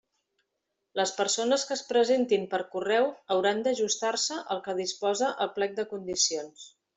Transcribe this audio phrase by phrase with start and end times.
[0.99, 3.05] Les persones que es presentin per correu
[3.35, 6.67] hauran d'ajustar-se al que disposa el plec de condicions.